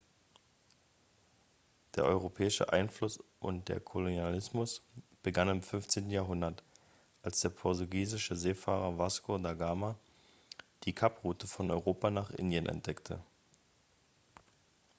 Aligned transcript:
der 1.95 2.05
europäische 2.05 2.73
einfluss 2.73 3.19
und 3.39 3.69
der 3.69 3.79
kolonialismus 3.79 4.81
begannen 5.21 5.57
im 5.57 5.61
15. 5.61 6.09
jahrhundert 6.09 6.63
als 7.21 7.41
der 7.41 7.49
portugiesische 7.49 8.35
seefahrer 8.35 8.97
vasco 8.97 9.37
da 9.37 9.53
gama 9.53 9.95
die 10.85 10.93
kaproute 10.93 11.45
von 11.45 11.69
europa 11.69 12.09
nach 12.09 12.31
indien 12.31 12.65
entdeckte 12.65 13.21